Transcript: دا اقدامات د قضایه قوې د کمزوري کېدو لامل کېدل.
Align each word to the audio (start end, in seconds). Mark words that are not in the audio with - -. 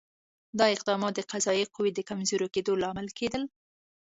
دا 0.59 0.65
اقدامات 0.75 1.13
د 1.15 1.19
قضایه 1.31 1.65
قوې 1.75 1.91
د 1.93 1.99
کمزوري 2.09 2.47
کېدو 2.55 2.71
لامل 2.83 3.07
کېدل. 3.17 3.43